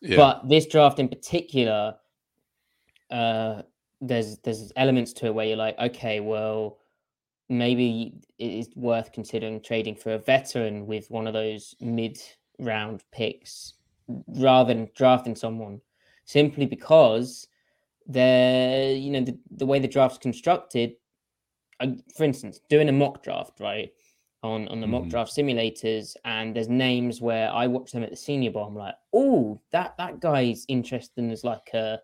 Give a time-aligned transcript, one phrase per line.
[0.00, 0.16] Yeah.
[0.16, 1.96] But this draft in particular,
[3.10, 3.62] uh,
[4.00, 6.78] there's there's elements to it where you're like, okay, well,
[7.50, 12.18] maybe it is worth considering trading for a veteran with one of those mid
[12.58, 13.74] round picks
[14.36, 15.80] rather than drafting someone
[16.24, 17.48] simply because
[18.06, 20.92] they're you know the, the way the draft's constructed
[21.80, 23.92] uh, for instance doing a mock draft right
[24.42, 25.10] on on the mock Mhm.
[25.10, 28.94] draft simulators and there's names where i watch them at the senior bowl i'm like
[29.12, 32.00] oh that that guy's interesting as like a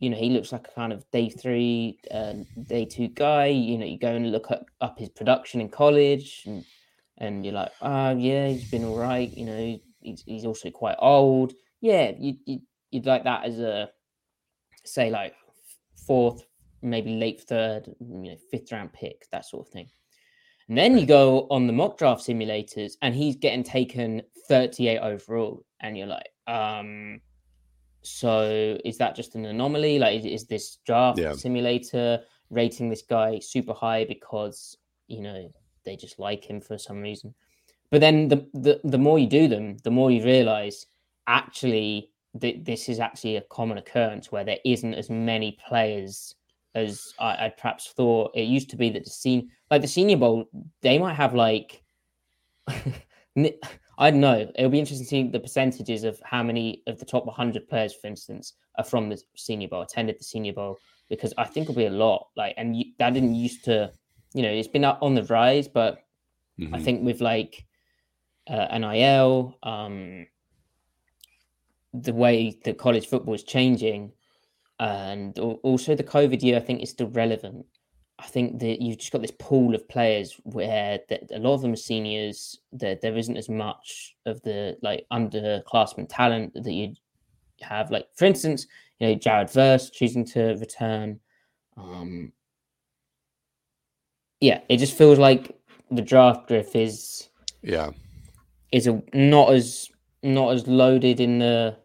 [0.00, 2.34] you know he looks like a kind of day three uh,
[2.68, 6.42] day two guy you know you go and look up, up his production in college
[6.46, 6.64] and
[7.18, 10.96] and you're like oh yeah he's been all right you know he's, he's also quite
[10.98, 13.88] old yeah you, you you'd like that as a
[14.84, 15.34] say like
[16.06, 16.44] fourth
[16.82, 19.88] maybe late third you know fifth round pick that sort of thing
[20.68, 25.64] and then you go on the mock draft simulators and he's getting taken 38 overall
[25.80, 27.20] and you're like um
[28.02, 31.32] so is that just an anomaly like is, is this draft Yeah.
[31.32, 34.76] simulator rating this guy super high because
[35.08, 35.50] you know
[35.84, 37.34] they just like him for some reason
[37.90, 40.86] but then the the, the more you do them the more you realize
[41.26, 42.10] actually
[42.40, 46.34] th- this is actually a common occurrence where there isn't as many players
[46.74, 50.16] as I, I perhaps thought it used to be that the scene like the senior
[50.16, 50.46] bowl
[50.82, 51.82] they might have like
[53.98, 54.50] I don't know.
[54.54, 57.94] It'll be interesting to see the percentages of how many of the top 100 players,
[57.94, 61.76] for instance, are from the Senior Bowl, attended the Senior Bowl, because I think it'll
[61.76, 62.28] be a lot.
[62.36, 63.92] Like, and you, that didn't used to,
[64.34, 66.04] you know, it's been up on the rise, but
[66.72, 66.84] I Mhm.
[66.84, 67.66] think with like
[68.46, 70.26] uh, NIL, um,
[71.92, 74.12] the way that college football is changing,
[74.80, 77.66] and also the COVID year, I think is still relevant.
[78.18, 81.62] I think that you've just got this pool of players where that a lot of
[81.62, 82.60] them are seniors.
[82.72, 86.94] That there isn't as much of the like underclassmen talent that you
[87.60, 87.90] have.
[87.90, 88.66] Like for instance,
[88.98, 91.20] you know Jared Verse choosing to return.
[91.76, 92.32] Um,
[94.40, 95.56] yeah, it just feels like
[95.90, 97.28] the draft drift is
[97.62, 97.90] yeah.
[98.72, 99.88] is a not as
[100.22, 101.76] not as loaded in the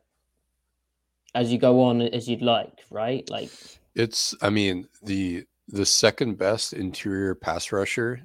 [1.36, 3.30] as you go on as you'd like, right?
[3.30, 3.52] Like
[3.96, 8.22] It's I mean, the the second best interior pass rusher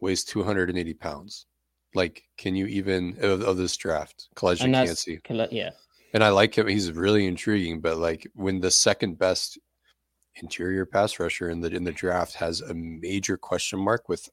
[0.00, 1.46] weighs 280 pounds.
[1.94, 4.28] Like, can you even of, of this draft?
[4.34, 5.20] Calijah Kancey.
[5.50, 5.70] yeah.
[6.12, 6.66] And I like him.
[6.66, 7.80] He's really intriguing.
[7.80, 9.58] But like when the second best
[10.36, 14.28] interior pass rusher in the in the draft has a major question mark with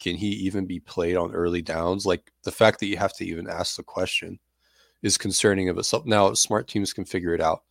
[0.00, 2.04] can he even be played on early downs?
[2.04, 4.38] Like the fact that you have to even ask the question
[5.02, 6.06] is concerning of itself.
[6.06, 7.62] Now smart teams can figure it out,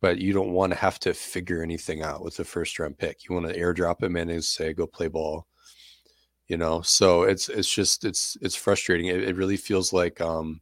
[0.00, 3.28] but you don't want to have to figure anything out with the first round pick.
[3.28, 5.46] You want to airdrop him in and say, go play ball.
[6.48, 9.06] You know, so it's it's just it's it's frustrating.
[9.06, 10.60] It, it really feels like um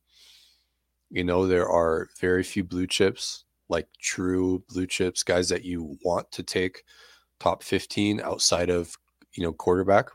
[1.11, 5.97] you know, there are very few blue chips, like true blue chips, guys that you
[6.05, 6.83] want to take
[7.39, 8.97] top 15 outside of,
[9.35, 10.09] you know, quarterback.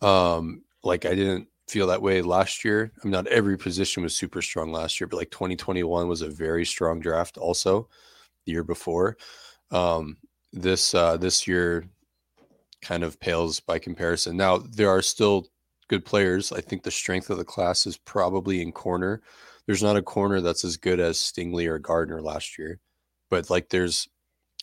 [0.00, 2.92] Um, like I didn't feel that way last year.
[2.96, 6.28] I mean, not every position was super strong last year, but like 2021 was a
[6.28, 7.88] very strong draft also
[8.44, 9.16] the year before.
[9.70, 10.16] Um,
[10.52, 11.84] this uh this year
[12.80, 14.36] kind of pales by comparison.
[14.36, 15.46] Now there are still
[15.88, 16.52] good players.
[16.52, 19.22] I think the strength of the class is probably in corner.
[19.66, 22.80] There's not a corner that's as good as Stingley or Gardner last year,
[23.30, 24.08] but like there's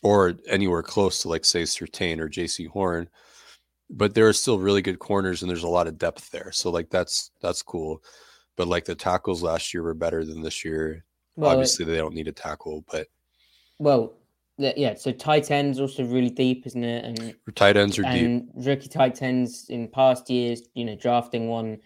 [0.02, 3.08] or anywhere close to like say Surtain or Jaycee Horn.
[3.90, 6.50] But there are still really good corners and there's a lot of depth there.
[6.52, 8.02] So like that's that's cool.
[8.56, 11.04] But like the tackles last year were better than this year.
[11.36, 13.08] Well, it- Obviously they don't need a tackle, but
[13.78, 14.14] well,
[14.56, 14.94] yeah.
[14.94, 17.04] So tight ends also really deep, isn't it?
[17.04, 18.22] And tight ends are deep.
[18.22, 21.78] and rookie tight ends in past years, you know, drafting one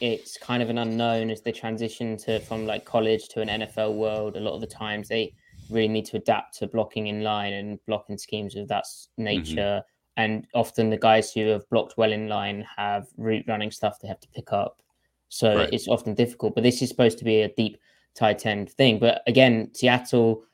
[0.00, 3.94] it's kind of an unknown as they transition to from like college to an NFL
[3.96, 4.34] world.
[4.36, 5.34] A lot of the times they
[5.68, 8.84] really need to adapt to blocking in line and blocking schemes of that
[9.18, 9.78] Mm-hmm.
[10.20, 14.08] And often the guys who have blocked well in line have route running stuff they
[14.08, 14.82] have to pick up.
[15.28, 15.72] So Right.
[15.72, 16.54] it's often difficult.
[16.54, 17.78] But this is supposed to be a deep
[18.14, 18.98] tight end thing.
[18.98, 20.44] But again, Seattle,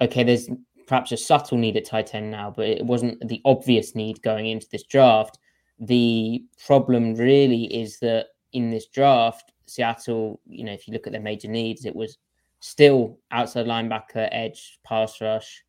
[0.00, 0.48] okay, there's
[0.86, 4.46] perhaps a subtle need at tight end now, but it wasn't the obvious need going
[4.46, 5.38] into this draft.
[5.80, 11.12] The problem really is that in this draft, Seattle, you know, if you look at
[11.12, 12.18] their major needs, it was
[12.60, 15.64] still outside linebacker, edge, pass rush,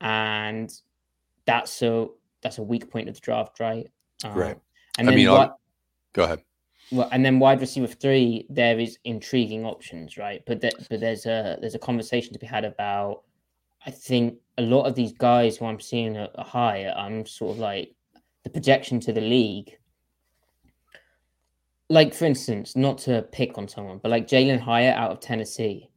[0.00, 0.72] and
[1.46, 2.06] that's a
[2.42, 3.86] that's a weak point of the draft, right?
[4.24, 4.58] Uh, Right.
[4.98, 5.60] And I then mean, I'll-
[6.12, 6.42] Go ahead.
[6.90, 10.42] well, and then wide receiver three, there is intriguing options, right?
[10.46, 13.22] But that, but there's a there's a conversation to be had about.
[13.86, 16.88] I think a lot of these guys who I'm seeing are, are high.
[16.88, 17.94] I'm sort of like
[18.42, 19.76] the projection to the league.
[21.90, 25.88] Like for instance, not to pick on someone, but like Jalin Hyatt out of Tennessee,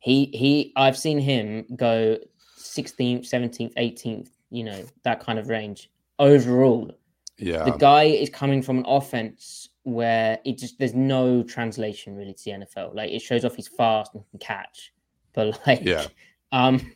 [0.00, 2.18] he he I've seen him go
[2.58, 6.90] 16th, 17th, 18th, you know that kind of range overall
[7.38, 7.64] Yeah.
[7.64, 12.44] the guy is coming from an offense where it just there's no translation really to
[12.44, 12.94] the NFL.
[12.94, 14.92] Like it shows off he's fast and can catch,
[15.32, 16.06] but like Yeah.
[16.52, 16.92] um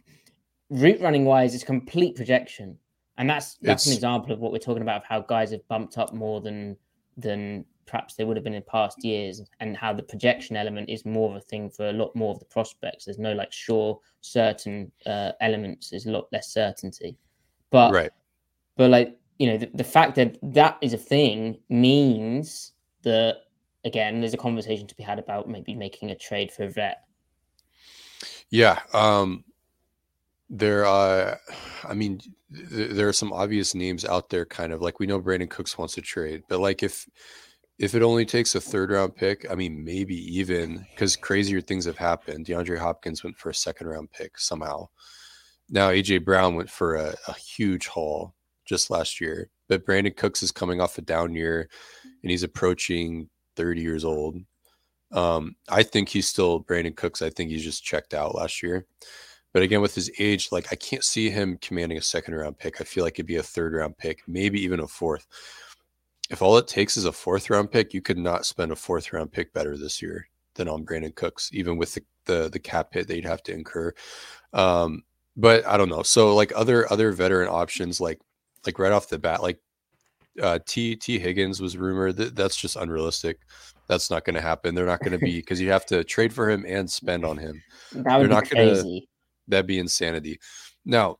[0.71, 2.79] route running wise, it's complete projection,
[3.19, 5.99] and that's that's an example of what we're talking about of how guys have bumped
[5.99, 6.77] up more than
[7.17, 11.05] than perhaps they would have been in past years, and how the projection element is
[11.05, 13.05] more of a thing for a lot more of the prospects.
[13.05, 15.91] There's no like sure certain uh, elements.
[15.91, 17.17] There's a lot less certainty,
[17.71, 18.11] but right.
[18.77, 22.73] but like you know the, the fact that that is a thing means
[23.03, 23.37] that
[23.85, 27.05] again there's a conversation to be had about maybe making a trade for a vet
[28.51, 28.81] Yeah.
[28.93, 29.45] Um
[30.51, 31.37] there uh
[31.89, 35.21] I mean th- there are some obvious names out there kind of like we know
[35.21, 37.09] Brandin Cooks wants to trade, but like if
[37.79, 41.87] if it only takes a third round pick, I mean maybe even because crazier things
[41.87, 42.47] have happened.
[42.47, 44.89] DeAndre Hopkins went for a second round pick somehow.
[45.71, 48.35] Now AJ Brown went for a, a huge haul
[48.67, 49.51] just last year.
[49.69, 51.69] But Brandin Cooks is coming off a down year
[52.23, 54.37] and he's approaching 30 years old.
[55.13, 57.23] Um, I think he's still Brandin Cooks.
[57.23, 58.87] I think he's just checked out last year.
[59.53, 62.81] But again, with his age, like I can't see him commanding a second round pick.
[62.81, 65.27] I feel like it'd be a third round pick, maybe even a fourth.
[66.31, 69.13] If all it takes is a fourth round pick, you could not spend a fourth
[69.13, 72.89] round pick better this year than on Brandin Cooks, even with the the, the cap
[72.93, 73.93] hit that you'd have to incur.
[74.53, 75.03] Um,
[75.37, 76.03] but I don't know.
[76.03, 78.21] So like other other veteran options, like
[78.67, 79.59] like right off the bat, like
[80.41, 82.17] uh, T Tee Higgins was rumored.
[82.17, 83.39] That that's just unrealistic.
[83.89, 84.75] That's not going to happen.
[84.75, 87.37] They're not going to be because you have to trade for him and spend on
[87.39, 87.63] him.
[87.93, 89.09] that would be not gonna- crazy
[89.49, 90.39] That'd be insanity.
[90.85, 91.19] Now,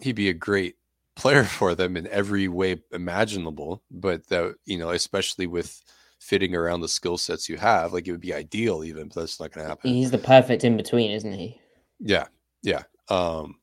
[0.00, 0.76] he'd be a great
[1.16, 5.82] player for them in every way imaginable, but that you know, especially with
[6.20, 9.38] fitting around the skill sets you have, like it would be ideal even, but that's
[9.38, 9.90] not going to happen.
[9.92, 11.60] he's the perfect in between isn't he
[12.00, 12.26] Yeah,
[12.62, 12.82] yeah.
[13.10, 13.56] Um,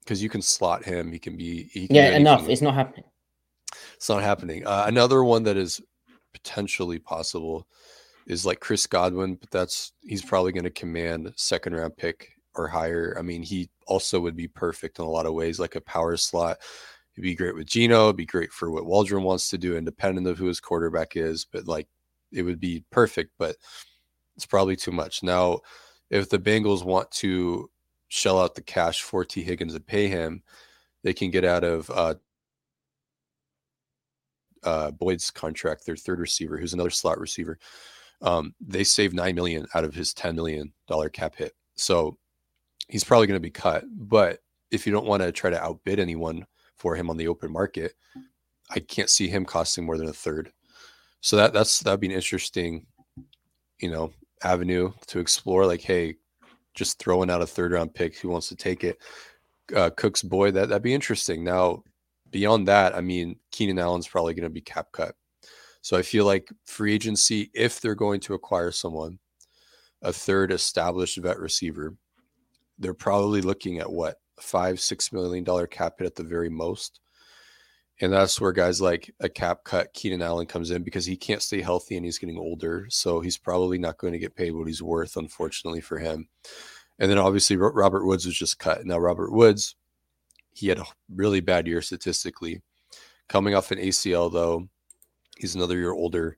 [0.00, 1.10] because you can slot him.
[1.10, 1.64] He can be.
[1.72, 3.04] He can yeah enough it's not happening
[3.96, 4.64] It's not happening.
[4.64, 5.80] Uh, another one that is
[6.32, 7.66] potentially possible
[8.26, 12.68] is like Chris Godwin, but that's he's probably going to command second round pick or
[12.68, 13.16] higher.
[13.18, 16.16] I mean, he also would be perfect in a lot of ways, like a power
[16.16, 16.58] slot.
[17.14, 18.04] He'd be great with Gino.
[18.04, 21.46] It'd be great for what Waldron wants to do, independent of who his quarterback is.
[21.50, 21.88] But like,
[22.32, 23.32] it would be perfect.
[23.38, 23.56] But
[24.36, 25.22] it's probably too much.
[25.22, 25.60] Now,
[26.10, 27.70] if the Bengals want to
[28.16, 30.42] shell out the cash for Tee Higgins and pay him,
[31.04, 32.14] they can get out of uh,
[34.64, 37.58] uh, Boyd's contract, their third receiver, who's another slot receiver.
[38.22, 42.16] Um, they saved nine million out of his ten million dollar cap hit, so
[42.88, 43.84] he's probably going to be cut.
[43.86, 46.46] But if you don't want to try to outbid anyone
[46.78, 47.92] for him on the open market,
[48.70, 50.50] I can't see him costing more than a third.
[51.20, 52.86] So that that's that'd be an interesting,
[53.78, 55.66] you know, avenue to explore.
[55.66, 56.16] Like, hey,
[56.76, 58.98] just throwing out a third round pick, who wants to take it?
[59.74, 61.42] Uh, Cook's boy, that that'd be interesting.
[61.42, 61.82] Now,
[62.30, 65.16] beyond that, I mean, Keenan Allen's probably going to be cap cut.
[65.82, 69.18] So I feel like free agency, if they're going to acquire someone,
[70.02, 71.96] a third established vet receiver,
[72.78, 77.00] they're probably looking at what five, six million dollar cap hit at the very most.
[78.00, 81.40] And that's where guys like a cap cut Keenan Allen comes in because he can't
[81.40, 82.86] stay healthy and he's getting older.
[82.90, 86.28] So he's probably not going to get paid what he's worth, unfortunately for him.
[86.98, 88.84] And then obviously Robert Woods was just cut.
[88.84, 89.76] Now Robert Woods,
[90.52, 92.62] he had a really bad year statistically.
[93.28, 94.68] Coming off an ACL though,
[95.36, 96.36] he's another year older.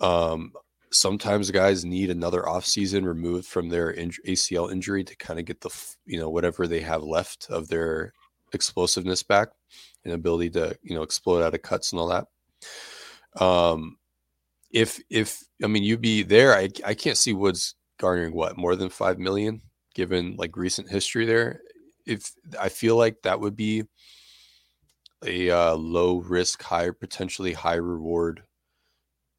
[0.00, 0.52] Um,
[0.90, 5.60] sometimes guys need another offseason removed from their inj- ACL injury to kind of get
[5.60, 5.70] the
[6.06, 8.12] you know whatever they have left of their
[8.52, 9.48] explosiveness back
[10.08, 13.42] and ability to you know explode out of cuts and all that.
[13.42, 13.96] Um,
[14.70, 18.76] if if I mean you'd be there, I I can't see Woods garnering what more
[18.76, 19.60] than five million
[19.94, 21.60] given like recent history there.
[22.06, 23.84] If I feel like that would be
[25.24, 28.42] a uh, low risk, high potentially high reward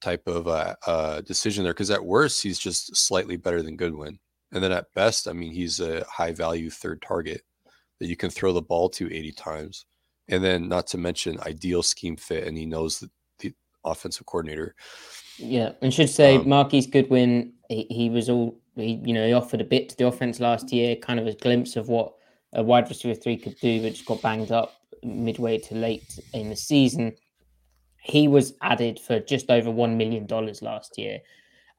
[0.02, 1.74] type of uh, uh, decision there.
[1.74, 4.20] Because at worst, he's just slightly better than Goodwin,
[4.52, 7.42] and then at best, I mean, he's a high value third target
[8.00, 9.86] that you can throw the ball to 80 times,
[10.30, 13.10] and then not to mention ideal scheme fit, and he knows the,
[13.40, 14.76] the offensive coordinator.
[15.38, 19.34] Yeah, and should say um, Marquise Goodwin, he, he was all he, you know, he
[19.34, 22.14] offered a bit to the offense last year, kind of a glimpse of what
[22.54, 26.50] a wide receiver three could do, but just got banged up midway to late in
[26.50, 27.16] the season.
[28.02, 30.26] He was added for just over $1 million
[30.62, 31.20] last year.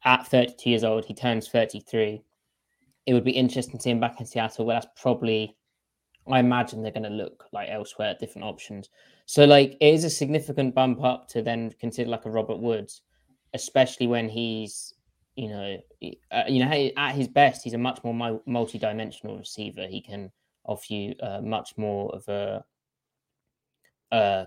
[0.05, 2.23] At 32 years old, he turns 33.
[3.07, 5.57] It would be interesting to see him back in Seattle, where that's probably,
[6.31, 8.89] I imagine they're going to look like elsewhere at different options.
[9.27, 13.03] So, like, it is a significant bump up to then consider like a Robert Woods,
[13.55, 14.95] especially when he's,
[15.37, 15.77] you know,
[16.31, 19.87] uh, you know, at his best, he's a much more multi-dimensional receiver.
[19.87, 20.31] He can
[20.65, 22.65] offer you uh, much more of a
[24.13, 24.45] uh,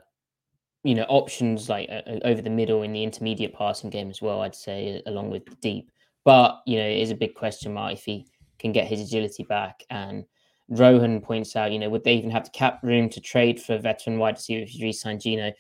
[0.84, 4.22] you know, options like uh, uh, over the middle in the intermediate passing game as
[4.22, 4.42] well.
[4.42, 5.92] I'd say along with deep,
[6.26, 8.28] but you know, it is a big question mark if he
[8.60, 9.84] can get his agility back.
[9.90, 10.26] And
[10.70, 13.76] Rohan points out, you know, would they even have the cap room to trade for
[13.76, 15.52] a veteran wide receiver if you re-sign Gino?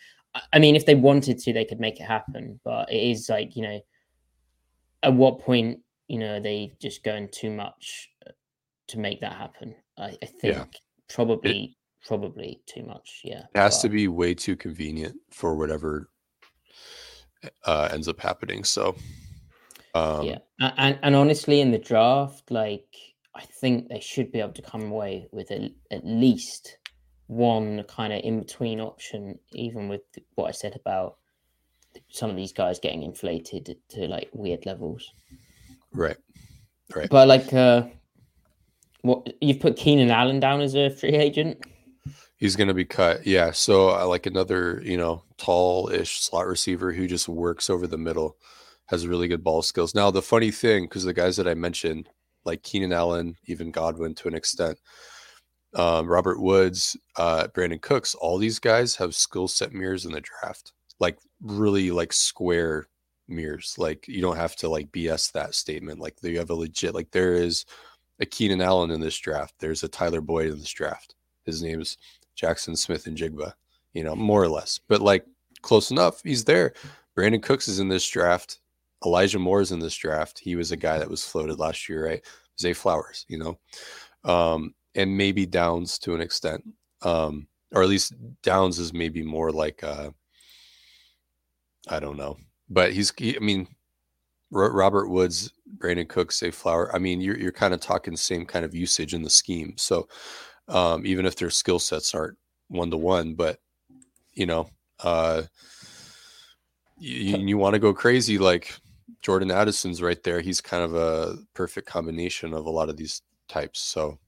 [0.51, 2.60] I mean, if they wanted to, they could make it happen.
[2.63, 3.79] But it is like, you know,
[5.03, 8.31] at what point, you know, are they just going too much uh,
[8.88, 9.75] to make that happen?
[9.98, 10.65] I, I think yeah.
[11.10, 13.22] probably probably too much.
[13.24, 16.10] Yeah, it has but, to be way too convenient for whatever
[17.65, 18.63] uh, ends up happening.
[18.63, 18.95] So,
[19.93, 22.95] um, yeah, and and honestly, in the draft, like
[23.35, 26.77] I think they should be able to come away with a, at least
[27.27, 30.01] one kind of in between option, even with
[30.35, 31.17] what I said about
[32.09, 35.11] some of these guys getting inflated to like weird levels.
[35.91, 36.17] Right.
[36.95, 37.09] Right.
[37.09, 37.87] But like, uh,
[39.01, 41.63] what you've put Keenan Allen down as a free agent.
[42.37, 43.25] He's going to be cut.
[43.25, 43.51] Yeah.
[43.51, 47.97] So I like another, you know, tall ish slot receiver who just works over the
[47.97, 48.37] middle,
[48.87, 49.95] has really good ball skills.
[49.95, 52.09] Now, the funny thing, because the guys that I mentioned,
[52.45, 54.77] like Keenan Allen, even Godwin to an extent,
[55.75, 60.21] um, Robert Woods, uh, Brandin Cooks, all these guys have skill set mirrors in the
[60.21, 62.88] draft, like really like square
[63.27, 63.75] mirrors.
[63.77, 66.00] Like you don't have to like BS that statement.
[66.00, 67.65] Like you have a legit, like there is
[68.19, 69.55] a Keenan Allen in this draft.
[69.59, 71.15] There's a Tyler Boyd in this draft.
[71.45, 71.97] His name is
[72.38, 73.53] Jaxon Smith-Njigba,
[73.93, 75.25] you know, more or less, but like
[75.62, 76.21] close enough.
[76.23, 76.73] He's there.
[77.17, 78.59] Brandin Cooks is in this draft.
[79.05, 80.39] Elijah Moore is in this draft.
[80.39, 82.24] He was a guy that was floated last year, right?
[82.60, 83.60] Zay Flowers, you know,
[84.24, 86.63] um, and maybe Downs to an extent,
[87.01, 90.12] um, or at least Downs is maybe more like uh,
[91.89, 92.38] I don't know,
[92.69, 93.12] but he's.
[93.17, 93.67] He, I mean,
[94.51, 96.95] Robert Woods, Brandin Cooks, Zay Flower.
[96.95, 99.74] I mean, you're you're kind of talking same kind of usage in the scheme.
[99.77, 100.07] So
[100.67, 103.33] um, even if their skill sets aren't one to one.
[103.36, 103.60] But
[104.33, 104.69] you know,
[105.00, 105.43] uh,
[106.98, 108.75] you, you want to go crazy like
[109.23, 110.41] Jordan Addison's right there.
[110.41, 113.79] He's kind of a perfect combination of a lot of these types.
[113.79, 114.19] So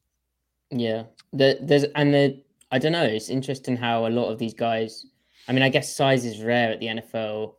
[0.72, 3.04] yeah, the, there's and the I don't know.
[3.04, 5.06] It's interesting how a lot of these guys.
[5.48, 7.54] I mean, I guess size is rare at the NFL.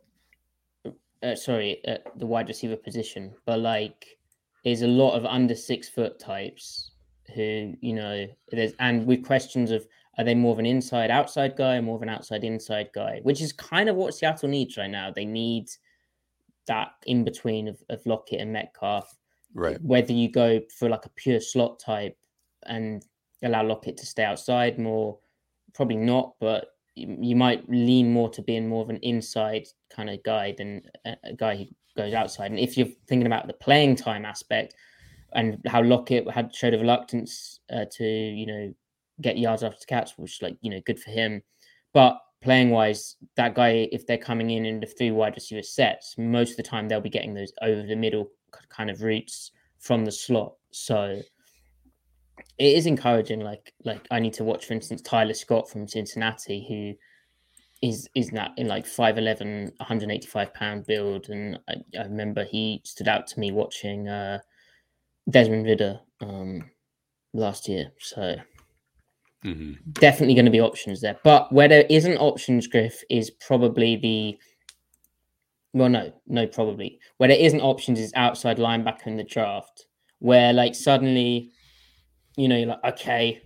[1.23, 4.05] Uh, sorry, at the wide receiver position, but like,
[4.63, 6.91] there's a lot of under six foot types
[7.35, 9.85] who you know there's and with questions of
[10.17, 13.19] are they more of an inside outside guy or more of an outside inside guy
[13.23, 15.69] which is kind of what seattle needs right now they need
[16.67, 19.15] that in between of, of lockett and metcalf
[19.53, 22.17] right whether you go for like a pure slot type
[22.65, 23.05] and
[23.43, 25.17] allow lockett to stay outside more
[25.73, 30.21] probably not but you might lean more to being more of an inside kind of
[30.23, 30.81] guy than
[31.23, 34.73] a guy who goes outside and if you're thinking about the playing time aspect
[35.33, 38.73] and how Lockett had showed a reluctance uh, to you know
[39.21, 41.41] get yards after catch, which like you know good for him.
[41.93, 46.15] But playing wise, that guy if they're coming in in the three wide receiver sets,
[46.17, 48.29] most of the time they'll be getting those over the middle
[48.69, 50.53] kind of routes from the slot.
[50.71, 51.21] So
[52.57, 53.41] it is encouraging.
[53.41, 58.29] Like like I need to watch, for instance, Tyler Scott from Cincinnati, who is is
[58.31, 63.39] that in like 5'11 185 pound build and I, I remember he stood out to
[63.39, 64.39] me watching uh
[65.29, 66.69] Desmond Ridder um,
[67.33, 67.91] last year.
[67.99, 68.35] So
[69.47, 69.73] mm-hmm.
[69.93, 71.17] definitely going to be options there.
[71.23, 74.37] But where there isn't options, Griff, is probably the
[75.73, 79.85] well, no, no, probably where there isn't options is outside linebacker in the draft,
[80.19, 81.51] where like suddenly,
[82.35, 83.41] you know, you're like, okay,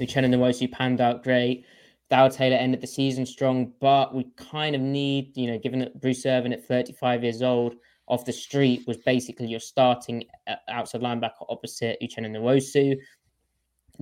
[0.00, 1.64] Uchenna Nwosu panned out great.
[2.10, 5.98] Darrell Taylor ended the season strong, but we kind of need, you know, given that
[6.00, 7.74] Bruce Irvin at 35 years old
[8.06, 12.96] off the street was basically your starting uh, outside linebacker opposite Uchenna Nwosu.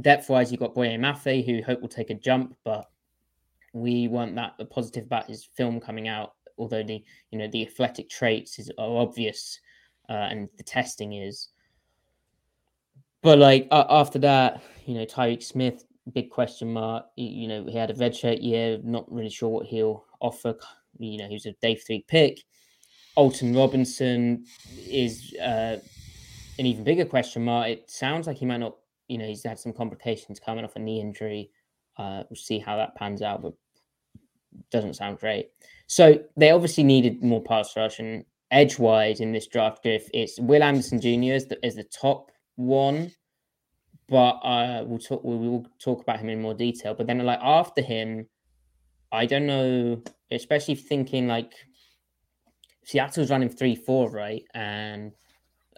[0.01, 2.87] Depth wise, you've got Boye Mafe, who hope will take a jump, but
[3.73, 6.35] we weren't that positive about his film coming out.
[6.59, 9.61] Although the you know the athletic traits is are obvious,
[10.09, 11.49] uh, and the testing is.
[13.23, 17.07] But like uh, after that, you know Tyreke Smith, big question mark.
[17.17, 20.55] You, you know he had a red shirt year, not really sure what he'll offer.
[20.99, 22.41] You know he was a day three pick.
[23.17, 24.45] Alton Robinson
[24.87, 25.77] is uh,
[26.59, 27.69] an even bigger question mark.
[27.69, 28.77] It sounds like he might not
[29.11, 31.51] you know, he's had some complications coming off a knee injury.
[31.97, 33.55] Uh, we'll see how that pans out, but
[34.71, 35.51] doesn't sound great.
[35.89, 39.85] So they obviously needed more pass rush and edge wise in this draft.
[39.85, 41.33] If it's Will Anderson Jr.
[41.33, 43.11] as the, as the top one,
[44.09, 45.25] but uh, we'll talk.
[45.25, 46.95] We will talk about him in more detail.
[46.95, 48.29] But then, like after him,
[49.11, 50.03] I don't know.
[50.31, 51.53] Especially thinking like
[52.85, 55.13] Seattle's running three four right, and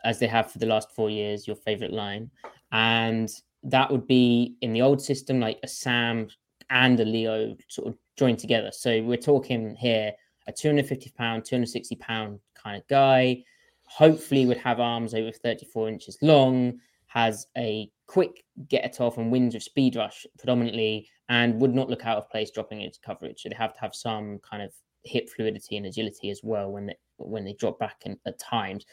[0.04, 2.30] as they have for the last four years, your favorite line
[2.72, 3.30] and
[3.62, 6.28] that would be in the old system like a Sam
[6.70, 8.70] and a Leo sort of joined together.
[8.72, 10.12] So we're talking here
[10.46, 13.44] a 250 pound, 260 pound kind of guy.
[13.84, 19.54] Hopefully, would have arms over 34 inches long, has a quick get off and wins
[19.54, 23.42] with speed rush predominantly, and would not look out of place dropping into coverage.
[23.42, 24.72] So they have to have some kind of
[25.04, 28.86] hip fluidity and agility as well when they when they drop back in, at times.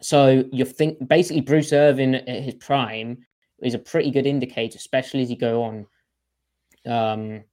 [0.00, 3.18] So you think basically Bruce Irvin at his prime
[3.60, 5.86] is a pretty good indicator, especially as you go on,
[6.86, 7.44] um,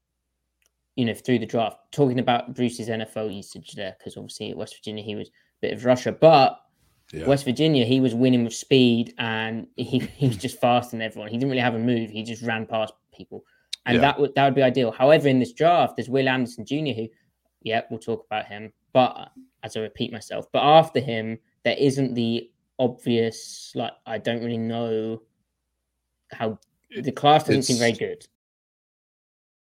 [0.96, 1.78] you know, through the draft.
[1.92, 5.74] Talking about Bruce's NFL usage there, because obviously at West Virginia he was a bit
[5.74, 6.60] of rusher, but
[7.12, 7.26] yeah.
[7.26, 11.30] West Virginia he was winning with speed and he, he was just faster than everyone.
[11.30, 13.44] He didn't really have a move; he just ran past people,
[13.88, 14.02] and yeah.
[14.02, 14.92] that would that would be ideal.
[14.92, 16.94] However, in this draft, there's Will Anderson Jr.
[16.96, 17.08] who,
[17.64, 19.32] yeah, we'll talk about him, but
[19.64, 24.58] as I repeat myself, but after him there isn't the obvious like I don't really
[24.58, 25.22] know
[26.32, 26.60] how
[27.02, 28.26] the class doesn't it's, seem very good.